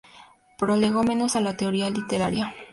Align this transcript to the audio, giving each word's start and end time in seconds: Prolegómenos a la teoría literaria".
Prolegómenos 0.57 1.35
a 1.35 1.41
la 1.41 1.55
teoría 1.55 1.87
literaria". 1.91 2.55